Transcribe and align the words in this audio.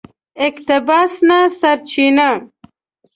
اقتباس 0.47 1.13
نه 1.27 1.39
سرچینه 1.59 2.31